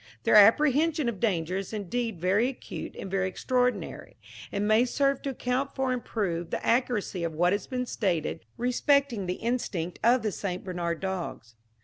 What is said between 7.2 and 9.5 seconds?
of what has been stated respecting the